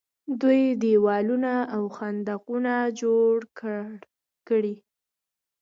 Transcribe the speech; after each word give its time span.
دوی 0.41 0.61
دیوالونه 0.83 1.53
او 1.75 1.83
خندقونه 1.95 2.73
جوړ 3.01 3.33
کړي. 4.47 4.75